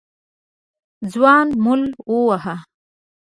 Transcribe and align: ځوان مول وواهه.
ځوان 1.11 1.47
مول 1.63 1.81
وواهه. 2.09 2.55